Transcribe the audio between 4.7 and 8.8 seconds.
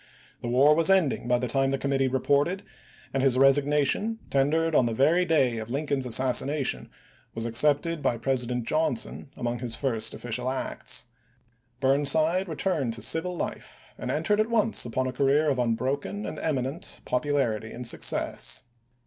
dered on the very day of Lincoln's assassination, was accepted by President